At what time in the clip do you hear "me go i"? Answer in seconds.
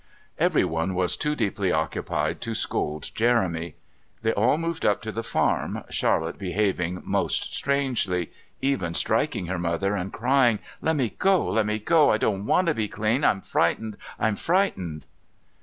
11.67-12.17